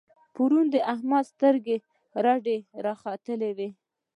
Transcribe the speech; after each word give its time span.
پرون 0.33 0.65
د 0.73 0.75
احمد 0.93 1.25
سترګې 1.33 1.77
رډې 2.25 2.57
را 2.85 2.93
ختلې 3.01 3.51
وې. 3.57 3.69